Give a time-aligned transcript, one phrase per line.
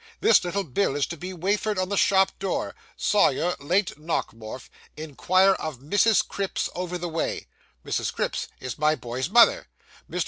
[0.19, 4.67] This little bill is to be wafered on the shop door: "Sawyer, late Nockemorf.
[4.97, 6.27] Inquire of Mrs.
[6.27, 7.45] Cripps over the way."
[7.85, 8.11] Mrs.
[8.11, 9.67] Cripps is my boy's mother.
[10.09, 10.19] "Mr.